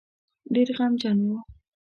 ډېر 0.53 0.67
غمجن 0.77 1.17
وو. 1.27 1.37